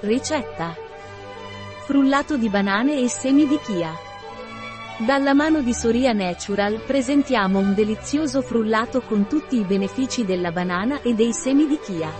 [0.00, 0.76] Ricetta.
[1.86, 3.94] Frullato di banane e semi di chia.
[4.98, 11.00] Dalla mano di Soria Natural presentiamo un delizioso frullato con tutti i benefici della banana
[11.00, 12.12] e dei semi di chia.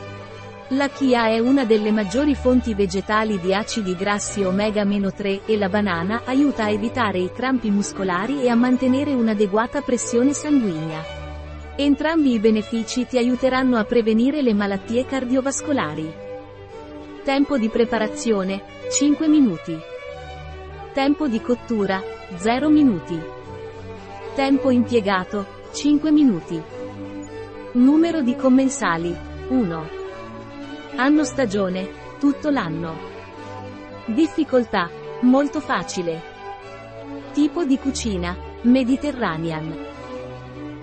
[0.69, 6.23] La chia è una delle maggiori fonti vegetali di acidi grassi omega-3 e la banana
[6.25, 11.05] aiuta a evitare i crampi muscolari e a mantenere un'adeguata pressione sanguigna.
[11.77, 16.25] Entrambi i benefici ti aiuteranno a prevenire le malattie cardiovascolari.
[17.27, 19.77] Tempo di preparazione 5 minuti.
[20.93, 22.01] Tempo di cottura
[22.37, 23.21] 0 minuti.
[24.37, 26.63] Tempo impiegato 5 minuti.
[27.73, 29.13] Numero di commensali
[29.49, 29.89] 1.
[30.95, 31.89] Anno stagione,
[32.21, 32.97] tutto l'anno.
[34.05, 34.89] Difficoltà,
[35.23, 36.23] molto facile.
[37.33, 39.77] Tipo di cucina, Mediterranean.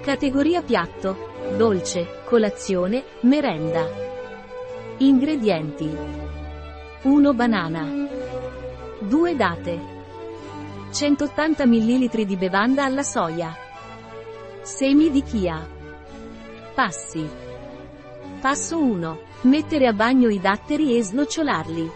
[0.01, 4.12] Categoria piatto, dolce, colazione, merenda.
[5.03, 5.93] Ingredienti.
[7.02, 8.07] 1 banana.
[9.01, 9.79] 2 date.
[10.93, 13.54] 180 ml di bevanda alla soia.
[14.62, 15.68] Semi di chia.
[16.74, 17.27] Passi.
[18.40, 19.20] Passo 1.
[19.41, 21.91] Mettere a bagno i datteri e snocciolarli.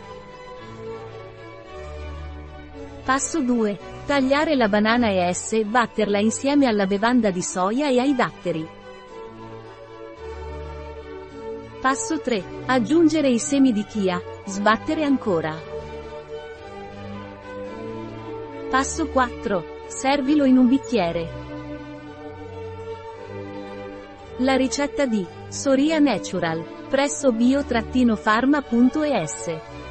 [3.06, 3.80] Passo 2.
[4.06, 8.68] Tagliare la banana e S, batterla insieme alla bevanda di soia e ai datteri.
[11.88, 12.66] Passo 3.
[12.66, 15.58] Aggiungere i semi di chia, sbattere ancora.
[18.70, 19.86] Passo 4.
[19.88, 21.30] Servilo in un bicchiere.
[24.40, 29.87] La ricetta di Soria Natural presso bio-pharma.es